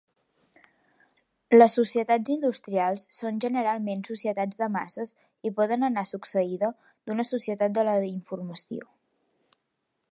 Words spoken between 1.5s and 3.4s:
Les societats industrials són